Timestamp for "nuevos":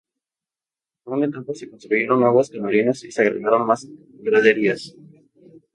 2.21-2.49